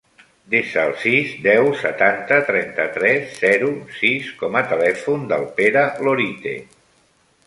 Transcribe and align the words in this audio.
Desa 0.51 0.83
el 0.87 0.93
sis, 1.01 1.33
deu, 1.47 1.67
setanta, 1.81 2.39
trenta-tres, 2.47 3.35
zero, 3.43 3.69
sis 4.01 4.31
com 4.39 4.57
a 4.63 4.67
telèfon 4.73 5.29
del 5.33 5.45
Pere 5.61 5.85
Lorite. 6.09 6.55